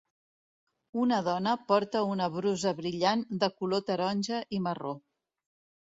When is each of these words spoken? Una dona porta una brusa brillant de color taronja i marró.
Una 1.01 1.19
dona 1.27 1.53
porta 1.73 2.03
una 2.15 2.31
brusa 2.39 2.75
brillant 2.83 3.25
de 3.45 3.53
color 3.61 3.87
taronja 3.93 4.45
i 4.59 4.67
marró. 4.71 5.01